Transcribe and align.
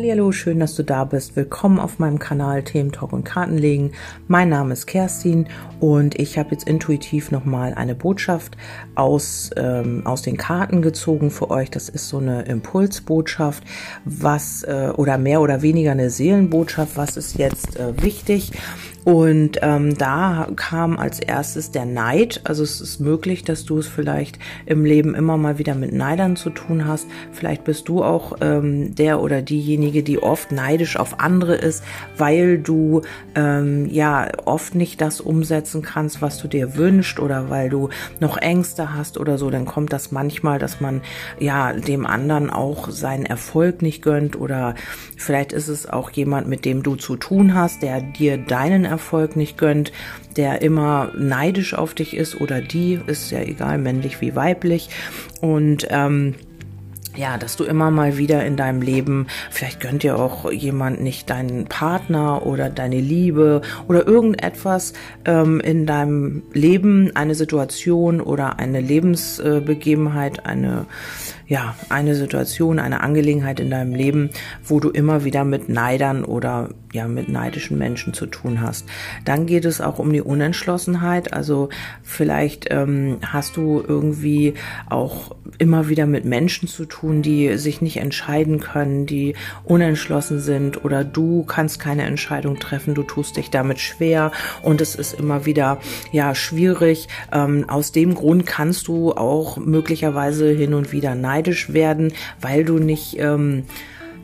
Hallo, 0.00 0.30
schön, 0.30 0.60
dass 0.60 0.76
du 0.76 0.84
da 0.84 1.04
bist. 1.04 1.34
Willkommen 1.34 1.80
auf 1.80 1.98
meinem 1.98 2.20
Kanal 2.20 2.62
Themen 2.62 2.92
Talk 2.92 3.12
und 3.12 3.24
Kartenlegen. 3.24 3.90
Mein 4.28 4.48
Name 4.48 4.72
ist 4.72 4.86
Kerstin 4.86 5.48
und 5.80 6.16
ich 6.20 6.38
habe 6.38 6.52
jetzt 6.52 6.68
intuitiv 6.68 7.32
nochmal 7.32 7.74
eine 7.74 7.96
Botschaft 7.96 8.56
aus, 8.94 9.50
ähm, 9.56 10.02
aus 10.06 10.22
den 10.22 10.36
Karten 10.36 10.82
gezogen 10.82 11.32
für 11.32 11.50
euch. 11.50 11.72
Das 11.72 11.88
ist 11.88 12.08
so 12.08 12.18
eine 12.18 12.42
Impulsbotschaft, 12.42 13.64
was 14.04 14.62
äh, 14.62 14.92
oder 14.96 15.18
mehr 15.18 15.40
oder 15.40 15.62
weniger 15.62 15.90
eine 15.90 16.10
Seelenbotschaft. 16.10 16.96
Was 16.96 17.16
ist 17.16 17.36
jetzt 17.36 17.76
äh, 17.76 18.00
wichtig? 18.00 18.52
Und 19.08 19.60
ähm, 19.62 19.96
da 19.96 20.48
kam 20.54 20.98
als 20.98 21.18
erstes 21.18 21.70
der 21.70 21.86
Neid. 21.86 22.42
Also 22.44 22.62
es 22.62 22.82
ist 22.82 23.00
möglich, 23.00 23.42
dass 23.42 23.64
du 23.64 23.78
es 23.78 23.88
vielleicht 23.88 24.38
im 24.66 24.84
Leben 24.84 25.14
immer 25.14 25.38
mal 25.38 25.58
wieder 25.58 25.74
mit 25.74 25.94
Neidern 25.94 26.36
zu 26.36 26.50
tun 26.50 26.86
hast. 26.86 27.06
Vielleicht 27.32 27.64
bist 27.64 27.88
du 27.88 28.04
auch 28.04 28.34
ähm, 28.42 28.94
der 28.94 29.22
oder 29.22 29.40
diejenige, 29.40 29.87
die 29.90 30.22
oft 30.22 30.52
neidisch 30.52 30.96
auf 30.96 31.20
andere 31.20 31.54
ist, 31.54 31.82
weil 32.16 32.58
du 32.58 33.02
ähm, 33.34 33.86
ja 33.86 34.28
oft 34.44 34.74
nicht 34.74 35.00
das 35.00 35.20
umsetzen 35.20 35.82
kannst, 35.82 36.22
was 36.22 36.38
du 36.38 36.48
dir 36.48 36.76
wünschst 36.76 37.20
oder 37.20 37.50
weil 37.50 37.70
du 37.70 37.88
noch 38.20 38.36
Ängste 38.36 38.94
hast 38.94 39.18
oder 39.18 39.38
so. 39.38 39.50
Dann 39.50 39.66
kommt 39.66 39.92
das 39.92 40.12
manchmal, 40.12 40.58
dass 40.58 40.80
man 40.80 41.00
ja 41.38 41.72
dem 41.72 42.06
anderen 42.06 42.50
auch 42.50 42.90
seinen 42.90 43.26
Erfolg 43.26 43.82
nicht 43.82 44.02
gönnt 44.02 44.38
oder 44.38 44.74
vielleicht 45.16 45.52
ist 45.52 45.68
es 45.68 45.88
auch 45.88 46.10
jemand, 46.10 46.48
mit 46.48 46.64
dem 46.64 46.82
du 46.82 46.96
zu 46.96 47.16
tun 47.16 47.54
hast, 47.54 47.82
der 47.82 48.00
dir 48.00 48.38
deinen 48.38 48.84
Erfolg 48.84 48.98
Erfolg 48.98 49.36
nicht 49.36 49.56
gönnt, 49.56 49.92
der 50.36 50.60
immer 50.60 51.12
neidisch 51.16 51.74
auf 51.74 51.94
dich 51.94 52.16
ist 52.16 52.40
oder 52.40 52.60
die, 52.60 53.00
ist 53.06 53.30
ja 53.30 53.40
egal, 53.40 53.78
männlich 53.78 54.20
wie 54.20 54.36
weiblich. 54.36 54.90
Und 55.40 55.86
ähm, 55.90 56.34
ja, 57.18 57.36
dass 57.36 57.56
du 57.56 57.64
immer 57.64 57.90
mal 57.90 58.16
wieder 58.16 58.46
in 58.46 58.56
deinem 58.56 58.80
Leben, 58.80 59.26
vielleicht 59.50 59.80
gönnt 59.80 60.04
dir 60.04 60.16
auch 60.18 60.50
jemand 60.50 61.00
nicht 61.00 61.28
deinen 61.28 61.66
Partner 61.66 62.46
oder 62.46 62.70
deine 62.70 63.00
Liebe 63.00 63.60
oder 63.88 64.06
irgendetwas 64.06 64.92
ähm, 65.24 65.58
in 65.58 65.84
deinem 65.84 66.44
Leben, 66.52 67.10
eine 67.16 67.34
Situation 67.34 68.20
oder 68.20 68.60
eine 68.60 68.80
Lebensbegebenheit, 68.80 70.46
eine 70.46 70.86
ja, 71.48 71.74
eine 71.88 72.14
Situation, 72.14 72.78
eine 72.78 73.00
Angelegenheit 73.00 73.58
in 73.58 73.70
deinem 73.70 73.94
Leben, 73.94 74.30
wo 74.62 74.80
du 74.80 74.90
immer 74.90 75.24
wieder 75.24 75.44
mit 75.44 75.70
Neidern 75.70 76.24
oder 76.24 76.68
ja, 76.92 77.06
mit 77.06 77.28
neidischen 77.28 77.76
Menschen 77.76 78.14
zu 78.14 78.26
tun 78.26 78.60
hast. 78.62 78.86
Dann 79.24 79.46
geht 79.46 79.64
es 79.64 79.80
auch 79.80 79.98
um 79.98 80.12
die 80.12 80.22
Unentschlossenheit. 80.22 81.32
Also 81.32 81.68
vielleicht 82.02 82.68
ähm, 82.70 83.18
hast 83.26 83.56
du 83.56 83.82
irgendwie 83.86 84.54
auch 84.88 85.36
immer 85.58 85.88
wieder 85.88 86.06
mit 86.06 86.24
Menschen 86.24 86.68
zu 86.68 86.84
tun, 86.84 87.20
die 87.20 87.56
sich 87.58 87.82
nicht 87.82 87.98
entscheiden 87.98 88.60
können, 88.60 89.06
die 89.06 89.34
unentschlossen 89.64 90.40
sind 90.40 90.84
oder 90.84 91.04
du 91.04 91.44
kannst 91.44 91.80
keine 91.80 92.04
Entscheidung 92.04 92.58
treffen, 92.58 92.94
du 92.94 93.02
tust 93.02 93.36
dich 93.36 93.50
damit 93.50 93.80
schwer 93.80 94.32
und 94.62 94.80
es 94.80 94.94
ist 94.94 95.12
immer 95.14 95.46
wieder 95.46 95.78
ja 96.12 96.34
schwierig. 96.34 97.08
Ähm, 97.32 97.68
aus 97.68 97.92
dem 97.92 98.14
Grund 98.14 98.46
kannst 98.46 98.88
du 98.88 99.12
auch 99.12 99.56
möglicherweise 99.58 100.50
hin 100.50 100.74
und 100.74 100.92
wieder 100.92 101.14
neidisch 101.14 101.37
neidisch 101.38 101.72
werden, 101.72 102.12
weil 102.40 102.64
du 102.64 102.78
nicht 102.78 103.18
ähm, 103.18 103.64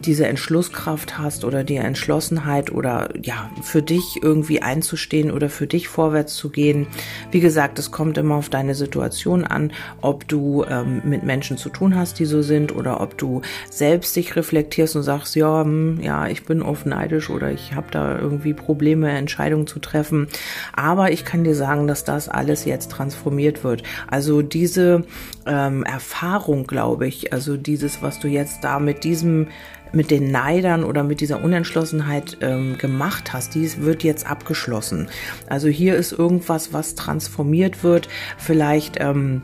diese 0.06 0.26
Entschlusskraft 0.26 1.18
hast 1.18 1.44
oder 1.44 1.64
die 1.64 1.76
Entschlossenheit 1.76 2.72
oder 2.72 3.08
ja, 3.22 3.50
für 3.62 3.82
dich 3.82 4.20
irgendwie 4.22 4.62
einzustehen 4.62 5.30
oder 5.30 5.48
für 5.48 5.66
dich 5.66 5.88
vorwärts 5.88 6.34
zu 6.34 6.50
gehen. 6.50 6.86
Wie 7.30 7.40
gesagt, 7.40 7.78
es 7.78 7.90
kommt 7.90 8.18
immer 8.18 8.36
auf 8.36 8.48
deine 8.48 8.74
Situation 8.74 9.44
an, 9.44 9.72
ob 10.00 10.28
du 10.28 10.64
ähm, 10.64 11.02
mit 11.04 11.22
Menschen 11.22 11.56
zu 11.56 11.68
tun 11.68 11.96
hast, 11.96 12.18
die 12.18 12.24
so 12.24 12.42
sind 12.42 12.74
oder 12.74 13.00
ob 13.00 13.16
du 13.18 13.42
selbst 13.70 14.14
dich 14.16 14.36
reflektierst 14.36 14.96
und 14.96 15.02
sagst, 15.02 15.36
ja, 15.36 15.62
hm, 15.62 16.00
ja, 16.02 16.26
ich 16.28 16.44
bin 16.44 16.62
oft 16.62 16.86
neidisch 16.86 17.30
oder 17.30 17.50
ich 17.50 17.74
habe 17.74 17.86
da 17.90 18.18
irgendwie 18.18 18.54
Probleme, 18.54 19.10
Entscheidungen 19.10 19.66
zu 19.66 19.78
treffen. 19.78 20.28
Aber 20.72 21.12
ich 21.12 21.24
kann 21.24 21.44
dir 21.44 21.54
sagen, 21.54 21.86
dass 21.86 22.04
das 22.04 22.28
alles 22.28 22.64
jetzt 22.64 22.90
transformiert 22.90 23.64
wird. 23.64 23.82
Also 24.06 24.42
diese 24.42 25.04
ähm, 25.46 25.82
Erfahrung, 25.84 26.66
glaube 26.66 27.06
ich, 27.06 27.32
also 27.32 27.56
dieses, 27.56 28.02
was 28.02 28.20
du 28.20 28.28
jetzt 28.28 28.64
da 28.64 28.78
mit 28.78 29.04
diesem 29.04 29.48
mit 29.94 30.10
den 30.10 30.30
Neidern 30.30 30.84
oder 30.84 31.02
mit 31.02 31.20
dieser 31.20 31.42
Unentschlossenheit 31.42 32.38
ähm, 32.40 32.76
gemacht 32.78 33.32
hast, 33.32 33.54
dies 33.54 33.80
wird 33.80 34.02
jetzt 34.02 34.26
abgeschlossen. 34.26 35.08
Also 35.48 35.68
hier 35.68 35.96
ist 35.96 36.12
irgendwas, 36.12 36.72
was 36.72 36.94
transformiert 36.94 37.82
wird. 37.82 38.08
Vielleicht 38.38 38.96
ähm, 39.00 39.42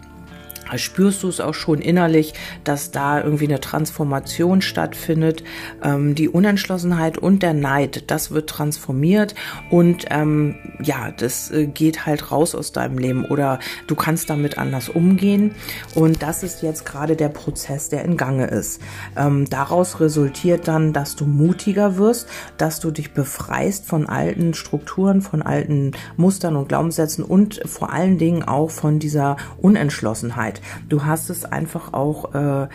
spürst 0.76 1.22
du 1.22 1.28
es 1.28 1.40
auch 1.40 1.54
schon 1.54 1.80
innerlich, 1.80 2.34
dass 2.64 2.90
da 2.90 3.22
irgendwie 3.22 3.46
eine 3.46 3.60
Transformation 3.60 4.62
stattfindet. 4.62 5.42
Ähm, 5.82 6.14
die 6.14 6.28
Unentschlossenheit 6.28 7.18
und 7.18 7.42
der 7.42 7.54
Neid, 7.54 8.10
das 8.10 8.30
wird 8.30 8.48
transformiert 8.50 9.34
und 9.70 10.06
ähm, 10.10 10.56
ja, 10.82 11.10
das 11.16 11.50
äh, 11.50 11.66
geht 11.66 12.06
halt 12.06 12.30
raus 12.30 12.54
aus 12.54 12.72
deinem 12.72 12.98
Leben 12.98 13.24
oder 13.24 13.58
du 13.86 13.94
kannst 13.94 14.30
damit 14.30 14.58
anders 14.58 14.88
umgehen 14.88 15.54
und 15.94 16.22
das 16.22 16.42
ist 16.42 16.62
jetzt 16.62 16.86
gerade 16.86 17.16
der 17.16 17.28
Prozess, 17.28 17.88
der 17.88 18.04
in 18.04 18.16
Gange 18.16 18.46
ist. 18.46 18.80
Ähm, 19.16 19.48
daraus 19.48 20.00
resultiert 20.00 20.68
dann, 20.68 20.92
dass 20.92 21.16
du 21.16 21.26
mutiger 21.26 21.96
wirst, 21.96 22.28
dass 22.58 22.80
du 22.80 22.90
dich 22.90 23.12
befreist 23.12 23.86
von 23.86 24.06
alten 24.06 24.54
Strukturen, 24.54 25.22
von 25.22 25.42
alten 25.42 25.92
Mustern 26.16 26.56
und 26.56 26.68
Glaubenssätzen 26.68 27.24
und 27.24 27.60
vor 27.66 27.92
allen 27.92 28.18
Dingen 28.18 28.42
auch 28.42 28.70
von 28.70 28.98
dieser 28.98 29.36
Unentschlossenheit. 29.58 30.59
Du 30.88 31.04
hast 31.04 31.30
es 31.30 31.44
einfach 31.44 31.92
auch 31.92 32.34
äh, 32.34 32.68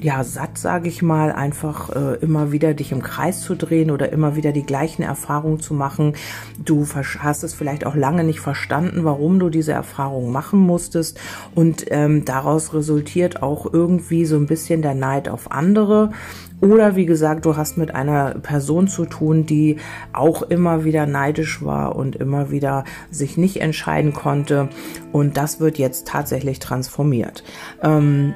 ja 0.00 0.24
satt, 0.24 0.58
sage 0.58 0.88
ich 0.88 1.02
mal, 1.02 1.32
einfach 1.32 1.90
äh, 1.90 2.16
immer 2.16 2.52
wieder 2.52 2.74
dich 2.74 2.92
im 2.92 3.02
Kreis 3.02 3.42
zu 3.42 3.54
drehen 3.54 3.90
oder 3.90 4.12
immer 4.12 4.36
wieder 4.36 4.52
die 4.52 4.64
gleichen 4.64 5.02
Erfahrungen 5.02 5.60
zu 5.60 5.74
machen. 5.74 6.14
Du 6.64 6.86
hast 7.18 7.42
es 7.42 7.54
vielleicht 7.54 7.86
auch 7.86 7.94
lange 7.94 8.24
nicht 8.24 8.40
verstanden, 8.40 9.04
warum 9.04 9.38
du 9.38 9.50
diese 9.50 9.72
Erfahrungen 9.72 10.32
machen 10.32 10.60
musstest 10.60 11.20
und 11.54 11.86
ähm, 11.90 12.24
daraus 12.24 12.74
resultiert 12.74 13.42
auch 13.42 13.72
irgendwie 13.72 14.24
so 14.24 14.36
ein 14.36 14.46
bisschen 14.46 14.82
der 14.82 14.94
Neid 14.94 15.28
auf 15.28 15.50
andere. 15.52 16.10
Oder 16.60 16.94
wie 16.94 17.06
gesagt, 17.06 17.46
du 17.46 17.56
hast 17.56 17.78
mit 17.78 17.94
einer 17.94 18.34
Person 18.34 18.86
zu 18.86 19.06
tun, 19.06 19.46
die 19.46 19.76
auch 20.12 20.42
immer 20.42 20.84
wieder 20.84 21.06
neidisch 21.06 21.64
war 21.64 21.96
und 21.96 22.16
immer 22.16 22.50
wieder 22.50 22.84
sich 23.10 23.38
nicht 23.38 23.62
entscheiden 23.62 24.12
konnte. 24.12 24.68
Und 25.10 25.36
das 25.36 25.58
wird 25.60 25.78
jetzt 25.78 26.06
tatsächlich 26.06 26.58
transformiert. 26.58 27.29
Ähm, 27.82 28.34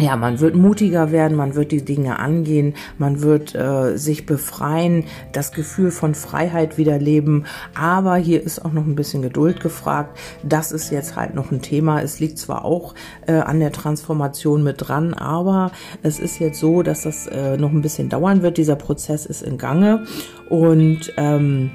ja, 0.00 0.16
man 0.16 0.40
wird 0.40 0.56
mutiger 0.56 1.12
werden, 1.12 1.36
man 1.36 1.54
wird 1.54 1.70
die 1.70 1.84
Dinge 1.84 2.18
angehen, 2.18 2.74
man 2.98 3.22
wird 3.22 3.54
äh, 3.54 3.96
sich 3.96 4.26
befreien, 4.26 5.04
das 5.32 5.52
Gefühl 5.52 5.92
von 5.92 6.16
Freiheit 6.16 6.78
wieder 6.78 6.98
leben. 6.98 7.44
Aber 7.76 8.16
hier 8.16 8.42
ist 8.42 8.64
auch 8.64 8.72
noch 8.72 8.86
ein 8.86 8.96
bisschen 8.96 9.22
Geduld 9.22 9.60
gefragt. 9.60 10.18
Das 10.42 10.72
ist 10.72 10.90
jetzt 10.90 11.14
halt 11.14 11.34
noch 11.34 11.52
ein 11.52 11.62
Thema. 11.62 12.02
Es 12.02 12.18
liegt 12.18 12.38
zwar 12.38 12.64
auch 12.64 12.94
äh, 13.28 13.34
an 13.34 13.60
der 13.60 13.70
Transformation 13.70 14.64
mit 14.64 14.76
dran, 14.78 15.14
aber 15.14 15.70
es 16.02 16.18
ist 16.18 16.40
jetzt 16.40 16.58
so, 16.58 16.82
dass 16.82 17.02
das 17.02 17.28
äh, 17.28 17.56
noch 17.56 17.70
ein 17.70 17.82
bisschen 17.82 18.08
dauern 18.08 18.42
wird. 18.42 18.58
Dieser 18.58 18.76
Prozess 18.76 19.26
ist 19.26 19.42
in 19.42 19.58
Gange 19.58 20.06
und 20.48 21.12
ähm, 21.16 21.70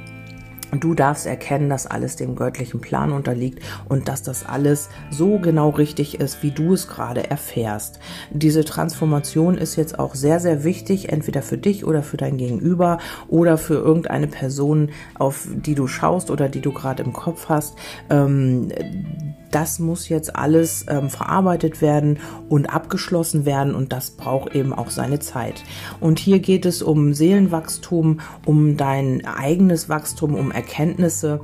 Du 0.72 0.94
darfst 0.94 1.26
erkennen, 1.26 1.70
dass 1.70 1.88
alles 1.88 2.16
dem 2.16 2.36
göttlichen 2.36 2.80
Plan 2.80 3.12
unterliegt 3.12 3.64
und 3.88 4.08
dass 4.08 4.22
das 4.22 4.46
alles 4.46 4.90
so 5.10 5.40
genau 5.40 5.70
richtig 5.70 6.20
ist, 6.20 6.44
wie 6.44 6.52
du 6.52 6.74
es 6.74 6.88
gerade 6.88 7.30
erfährst. 7.30 8.00
Diese 8.30 8.64
Transformation 8.64 9.58
ist 9.58 9.76
jetzt 9.76 9.98
auch 9.98 10.14
sehr, 10.14 10.40
sehr 10.40 10.64
wichtig, 10.64 11.12
entweder 11.12 11.42
für 11.42 11.58
dich 11.58 11.86
oder 11.86 12.04
für 12.04 12.18
dein 12.18 12.38
Gegenüber 12.38 13.00
oder 13.28 13.58
für 13.58 13.76
irgendeine 13.76 14.28
Person, 14.28 14.92
auf 15.18 15.48
die 15.52 15.76
du 15.76 15.88
schaust 15.88 16.30
oder 16.30 16.50
die 16.50 16.62
du 16.62 16.72
gerade 16.72 17.04
im 17.04 17.14
Kopf 17.14 17.50
hast. 17.50 17.76
Ähm, 18.10 18.70
das 19.52 19.80
muss 19.80 20.10
jetzt 20.10 20.36
alles 20.36 20.86
ähm, 20.88 21.10
verarbeitet 21.10 21.82
werden 21.82 22.20
und 22.50 22.74
abgeschlossen 22.74 23.46
werden 23.46 23.76
und 23.76 23.92
das 23.92 24.12
braucht 24.12 24.56
eben 24.56 24.74
auch 24.74 24.90
seine 24.90 25.20
Zeit. 25.20 25.64
Und 26.00 26.20
hier 26.20 26.40
geht 26.40 26.66
es 26.66 26.82
um 26.82 27.14
Seelenwachstum, 27.14 28.20
um 28.46 28.78
dein 28.78 29.26
eigenes 29.26 29.90
Wachstum, 29.90 30.36
um 30.36 30.52
Erkenntnisse 30.52 31.42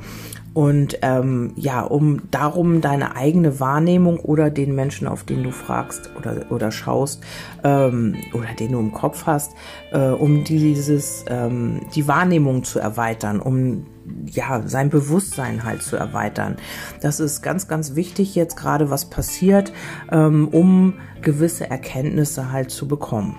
und 0.55 0.99
ähm, 1.01 1.51
ja, 1.57 1.81
um 1.81 2.31
darum 2.31 2.79
deine 2.79 3.17
eigene 3.17 3.59
Wahrnehmung 3.59 4.21
oder 4.21 4.49
den 4.49 4.73
Menschen, 4.73 5.05
auf 5.05 5.25
den 5.25 5.43
du 5.43 5.51
fragst 5.51 6.11
oder, 6.17 6.45
oder 6.49 6.71
schaust 6.71 7.21
ähm, 7.65 8.15
oder 8.33 8.53
den 8.57 8.71
du 8.71 8.79
im 8.79 8.93
Kopf 8.93 9.25
hast, 9.25 9.51
äh, 9.91 9.99
um 9.99 10.45
dieses 10.45 11.25
ähm, 11.27 11.81
die 11.93 12.07
Wahrnehmung 12.07 12.63
zu 12.63 12.79
erweitern, 12.79 13.41
um 13.41 13.85
ja, 14.25 14.63
sein 14.65 14.89
Bewusstsein 14.89 15.63
halt 15.63 15.83
zu 15.83 15.95
erweitern. 15.95 16.57
Das 17.01 17.19
ist 17.19 17.41
ganz, 17.41 17.67
ganz 17.67 17.95
wichtig 17.95 18.35
jetzt 18.35 18.55
gerade, 18.57 18.89
was 18.89 19.05
passiert, 19.09 19.73
ähm, 20.11 20.47
um 20.49 20.95
gewisse 21.21 21.69
Erkenntnisse 21.69 22.51
halt 22.51 22.71
zu 22.71 22.87
bekommen. 22.87 23.35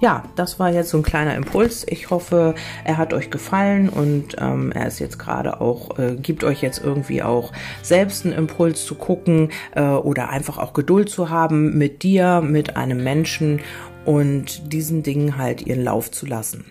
ja, 0.00 0.24
das 0.34 0.58
war 0.58 0.70
jetzt 0.72 0.88
so 0.88 0.96
ein 0.96 1.02
kleiner 1.02 1.34
Impuls. 1.34 1.86
Ich 1.86 2.08
hoffe, 2.08 2.54
er 2.84 2.96
hat 2.96 3.12
euch 3.12 3.30
gefallen 3.30 3.90
und 3.90 4.36
ähm, 4.38 4.72
er 4.72 4.86
ist 4.86 4.98
jetzt 4.98 5.18
gerade 5.18 5.60
auch, 5.60 5.98
äh, 5.98 6.16
gibt 6.16 6.42
euch 6.42 6.62
jetzt 6.62 6.82
irgendwie 6.82 7.22
auch 7.22 7.52
selbst 7.82 8.24
einen 8.24 8.34
Impuls 8.34 8.86
zu 8.86 8.94
gucken 8.94 9.50
äh, 9.74 9.82
oder 9.82 10.30
einfach 10.30 10.56
auch 10.56 10.72
Geduld 10.72 11.10
zu 11.10 11.28
haben 11.28 11.76
mit 11.76 12.02
dir, 12.02 12.40
mit 12.40 12.76
einem 12.76 13.04
Menschen 13.04 13.60
und 14.06 14.72
diesen 14.72 15.02
Dingen 15.02 15.36
halt 15.36 15.66
ihren 15.66 15.84
Lauf 15.84 16.10
zu 16.10 16.24
lassen. 16.24 16.64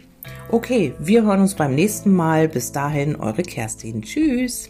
Okay, 0.50 0.94
wir 1.00 1.24
hören 1.24 1.42
uns 1.42 1.56
beim 1.56 1.76
nächsten 1.76 2.14
Mal. 2.14 2.48
Bis 2.48 2.72
dahin, 2.72 3.16
eure 3.16 3.44
Kerstin. 3.44 4.02
Tschüss. 4.02 4.70